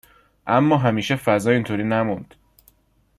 اما 0.47 0.77
همیشه 0.77 1.15
فضا 1.15 1.51
اینطوری 1.51 1.83
نموند. 1.83 2.35